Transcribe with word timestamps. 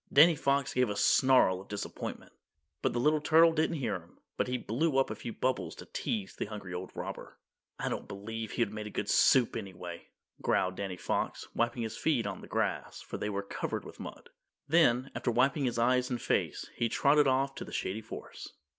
Danny 0.11 0.35
Fox 0.35 0.73
gave 0.73 0.89
a 0.89 0.95
snarl 0.95 1.61
of 1.61 1.67
disappointment, 1.67 2.33
but 2.81 2.91
the 2.91 2.99
little 2.99 3.21
turtle 3.21 3.53
didn't 3.53 3.75
hear 3.75 3.99
him; 3.99 4.17
but 4.35 4.47
he 4.47 4.57
blew 4.57 4.97
up 4.97 5.11
a 5.11 5.15
few 5.15 5.31
bubbles 5.31 5.75
to 5.75 5.85
tease 5.85 6.35
the 6.35 6.45
hungry 6.47 6.73
old 6.73 6.91
robber. 6.95 7.37
"I 7.77 7.87
don't 7.87 8.07
believe 8.07 8.53
he'd 8.53 8.63
have 8.63 8.71
made 8.73 8.91
good 8.93 9.07
soup, 9.07 9.55
anyway," 9.55 10.07
growled 10.41 10.73
Danny 10.75 10.97
Fox, 10.97 11.49
wiping 11.53 11.83
his 11.83 11.97
feet 11.99 12.25
on 12.25 12.41
the 12.41 12.47
grass, 12.47 12.99
for 12.99 13.19
they 13.19 13.29
were 13.29 13.43
covered 13.43 13.85
with 13.85 13.99
mud. 13.99 14.31
Then, 14.67 15.11
after 15.13 15.29
wiping 15.29 15.65
his 15.65 15.77
eyes 15.77 16.09
and 16.09 16.19
face, 16.19 16.71
he 16.75 16.89
trotted 16.89 17.27
off 17.27 17.53
to 17.53 17.63
the 17.63 17.71
Shady 17.71 18.01
Forest. 18.01 18.53